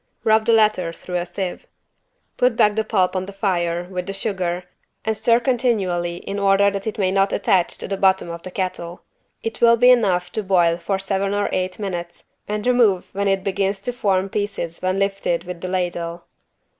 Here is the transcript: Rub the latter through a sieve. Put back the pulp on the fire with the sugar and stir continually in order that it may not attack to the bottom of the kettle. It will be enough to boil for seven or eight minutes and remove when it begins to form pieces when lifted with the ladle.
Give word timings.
Rub 0.23 0.47
the 0.47 0.51
latter 0.51 0.91
through 0.91 1.17
a 1.17 1.27
sieve. 1.27 1.67
Put 2.35 2.55
back 2.55 2.73
the 2.73 2.83
pulp 2.83 3.15
on 3.15 3.27
the 3.27 3.31
fire 3.31 3.83
with 3.83 4.07
the 4.07 4.13
sugar 4.13 4.63
and 5.05 5.15
stir 5.15 5.39
continually 5.39 6.15
in 6.15 6.39
order 6.39 6.71
that 6.71 6.87
it 6.87 6.97
may 6.97 7.11
not 7.11 7.31
attack 7.31 7.67
to 7.67 7.87
the 7.87 7.97
bottom 7.97 8.31
of 8.31 8.41
the 8.41 8.49
kettle. 8.49 9.03
It 9.43 9.61
will 9.61 9.77
be 9.77 9.91
enough 9.91 10.31
to 10.31 10.41
boil 10.41 10.77
for 10.77 10.97
seven 10.97 11.35
or 11.35 11.49
eight 11.53 11.77
minutes 11.77 12.23
and 12.47 12.65
remove 12.65 13.09
when 13.13 13.27
it 13.27 13.43
begins 13.43 13.79
to 13.81 13.93
form 13.93 14.27
pieces 14.29 14.81
when 14.81 14.97
lifted 14.97 15.43
with 15.43 15.61
the 15.61 15.67
ladle. 15.67 16.23